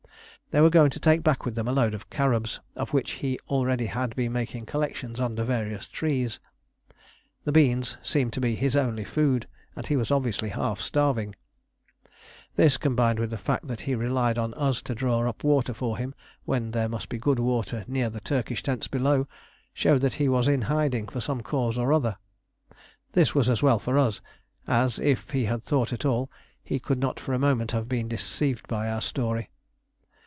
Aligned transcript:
They 0.51 0.59
were 0.59 0.69
going 0.69 0.89
to 0.89 0.99
take 0.99 1.23
back 1.23 1.45
with 1.45 1.55
them 1.55 1.69
a 1.69 1.71
load 1.71 1.93
of 1.93 2.09
carobs, 2.09 2.59
of 2.75 2.89
which 2.91 3.11
he 3.11 3.39
already 3.47 3.85
had 3.85 4.13
been 4.17 4.33
making 4.33 4.65
collections 4.65 5.17
under 5.17 5.45
various 5.45 5.87
trees. 5.87 6.41
The 7.45 7.53
beans 7.53 7.95
seemed 8.03 8.33
to 8.33 8.41
be 8.41 8.55
his 8.55 8.75
only 8.75 9.05
food, 9.05 9.47
and 9.77 9.87
he 9.87 9.95
was 9.95 10.11
obviously 10.11 10.49
half 10.49 10.81
starving. 10.81 11.35
This, 12.57 12.75
combined 12.75 13.17
with 13.17 13.29
the 13.29 13.37
fact 13.37 13.67
that 13.69 13.79
he 13.87 13.95
relied 13.95 14.37
on 14.37 14.53
us 14.55 14.81
to 14.81 14.93
draw 14.93 15.25
up 15.25 15.41
water 15.45 15.73
for 15.73 15.97
him 15.97 16.13
when 16.43 16.71
there 16.71 16.89
must 16.89 17.07
be 17.07 17.17
good 17.17 17.39
water 17.39 17.85
near 17.87 18.09
the 18.09 18.19
Turkish 18.19 18.61
tents 18.61 18.89
below, 18.89 19.29
showed 19.73 20.01
that 20.01 20.15
he 20.15 20.27
was 20.27 20.49
in 20.49 20.63
hiding 20.63 21.07
for 21.07 21.21
some 21.21 21.39
cause 21.39 21.77
or 21.77 21.93
other. 21.93 22.17
This 23.13 23.33
was 23.33 23.47
as 23.47 23.63
well 23.63 23.79
for 23.79 23.97
us, 23.97 24.19
as, 24.67 24.99
if 24.99 25.29
he 25.29 25.45
had 25.45 25.63
thought 25.63 25.93
at 25.93 26.03
all, 26.03 26.29
he 26.61 26.77
could 26.77 26.99
not 26.99 27.21
for 27.21 27.31
a 27.33 27.39
moment 27.39 27.71
have 27.71 27.87
been 27.87 28.09
deceived 28.09 28.67
by 28.67 28.89
our 28.89 28.99
story. 28.99 29.49